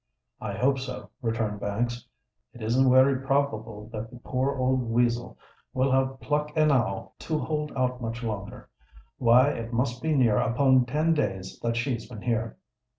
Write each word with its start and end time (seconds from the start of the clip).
"I 0.41 0.53
hope 0.57 0.79
so," 0.79 1.11
returned 1.21 1.59
Banks. 1.59 2.07
"It 2.55 2.63
isn't 2.63 2.89
wery 2.89 3.23
probable 3.23 3.87
that 3.93 4.09
the 4.09 4.17
poor 4.17 4.57
old 4.57 4.81
weasel 4.81 5.37
will 5.75 5.91
have 5.91 6.19
pluck 6.19 6.57
enow 6.57 7.11
to 7.19 7.37
hold 7.37 7.71
out 7.77 8.01
much 8.01 8.23
longer. 8.23 8.67
Why—it 9.19 9.71
must 9.73 10.01
be 10.01 10.15
near 10.15 10.37
upon 10.37 10.85
ten 10.87 11.13
days 11.13 11.59
that 11.59 11.77
she's 11.77 12.09
been 12.09 12.23
here." 12.23 12.57